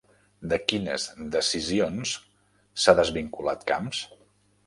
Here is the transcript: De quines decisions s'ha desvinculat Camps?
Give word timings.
De 0.53 0.57
quines 0.69 1.03
decisions 1.35 2.15
s'ha 2.85 2.97
desvinculat 3.01 3.67
Camps? 3.73 4.01